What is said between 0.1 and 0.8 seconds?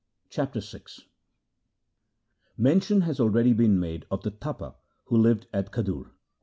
Chapter